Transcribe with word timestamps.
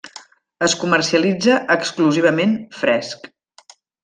Es 0.67 0.73
comercialitza 0.83 1.59
exclusivament 1.75 2.57
fresc. 2.83 3.31